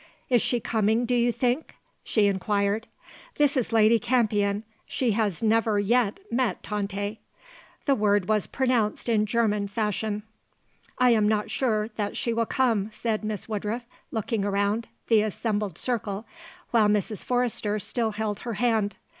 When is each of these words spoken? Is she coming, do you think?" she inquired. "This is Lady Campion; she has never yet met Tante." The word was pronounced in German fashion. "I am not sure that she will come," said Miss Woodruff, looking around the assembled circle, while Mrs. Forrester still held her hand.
Is 0.31 0.41
she 0.41 0.59
coming, 0.59 1.05
do 1.05 1.13
you 1.13 1.31
think?" 1.31 1.75
she 2.03 2.25
inquired. 2.25 2.87
"This 3.35 3.55
is 3.55 3.71
Lady 3.71 3.99
Campion; 3.99 4.63
she 4.87 5.11
has 5.11 5.43
never 5.43 5.77
yet 5.79 6.19
met 6.31 6.63
Tante." 6.63 7.19
The 7.85 7.93
word 7.93 8.27
was 8.27 8.47
pronounced 8.47 9.07
in 9.07 9.27
German 9.27 9.67
fashion. 9.67 10.23
"I 10.97 11.11
am 11.11 11.27
not 11.27 11.51
sure 11.51 11.87
that 11.97 12.17
she 12.17 12.33
will 12.33 12.47
come," 12.47 12.89
said 12.91 13.23
Miss 13.23 13.47
Woodruff, 13.47 13.85
looking 14.09 14.43
around 14.43 14.87
the 15.07 15.21
assembled 15.21 15.77
circle, 15.77 16.25
while 16.71 16.87
Mrs. 16.87 17.23
Forrester 17.23 17.77
still 17.77 18.13
held 18.13 18.39
her 18.39 18.53
hand. 18.53 18.97